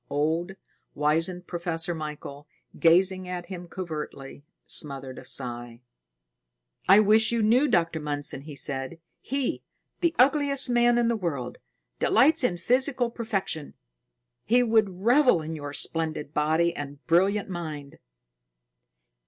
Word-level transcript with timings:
Old, 0.09 0.53
wizened 0.95 1.45
Professor 1.45 1.93
Michael, 1.93 2.47
gazing 2.79 3.27
at 3.27 3.45
him 3.45 3.67
covertly, 3.67 4.43
smothered 4.65 5.19
a 5.19 5.23
sigh. 5.25 5.79
"I 6.89 6.99
wish 6.99 7.31
you 7.31 7.43
knew 7.43 7.67
Dr. 7.67 7.99
Mundson," 7.99 8.45
he 8.45 8.55
said. 8.55 8.99
"He, 9.21 9.61
the 9.99 10.15
ugliest 10.17 10.71
man 10.71 10.97
in 10.97 11.07
the 11.07 11.15
world, 11.15 11.59
delights 11.99 12.43
in 12.43 12.57
physical 12.57 13.11
perfection. 13.11 13.75
He 14.43 14.63
would 14.63 14.89
revel 15.03 15.39
in 15.43 15.55
your 15.55 15.71
splendid 15.71 16.33
body 16.33 16.75
and 16.75 17.05
brilliant 17.05 17.47
mind." 17.47 17.99